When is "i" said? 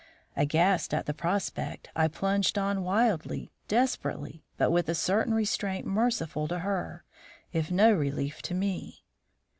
1.95-2.07